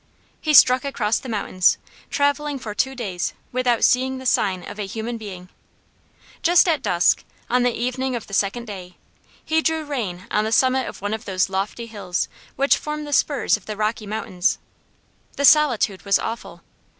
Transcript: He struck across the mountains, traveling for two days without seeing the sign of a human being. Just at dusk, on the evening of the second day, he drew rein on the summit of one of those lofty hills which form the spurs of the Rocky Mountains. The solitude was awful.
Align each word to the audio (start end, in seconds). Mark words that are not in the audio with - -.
He 0.41 0.55
struck 0.55 0.83
across 0.83 1.19
the 1.19 1.29
mountains, 1.29 1.77
traveling 2.09 2.57
for 2.57 2.73
two 2.73 2.95
days 2.95 3.35
without 3.51 3.83
seeing 3.83 4.17
the 4.17 4.25
sign 4.25 4.63
of 4.67 4.79
a 4.79 4.87
human 4.87 5.15
being. 5.19 5.49
Just 6.41 6.67
at 6.67 6.81
dusk, 6.81 7.23
on 7.51 7.61
the 7.61 7.71
evening 7.71 8.15
of 8.15 8.25
the 8.25 8.33
second 8.33 8.65
day, 8.65 8.95
he 9.45 9.61
drew 9.61 9.85
rein 9.85 10.25
on 10.31 10.43
the 10.43 10.51
summit 10.51 10.87
of 10.87 11.03
one 11.03 11.13
of 11.13 11.25
those 11.25 11.49
lofty 11.49 11.85
hills 11.85 12.27
which 12.55 12.77
form 12.77 13.03
the 13.05 13.13
spurs 13.13 13.55
of 13.57 13.67
the 13.67 13.77
Rocky 13.77 14.07
Mountains. 14.07 14.57
The 15.33 15.45
solitude 15.45 16.03
was 16.03 16.17
awful. 16.17 16.63